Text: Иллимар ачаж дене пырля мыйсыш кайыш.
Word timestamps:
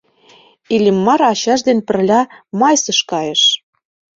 Иллимар 0.75 1.21
ачаж 1.31 1.59
дене 1.67 1.81
пырля 1.87 2.21
мыйсыш 2.59 2.99
кайыш. 3.11 3.41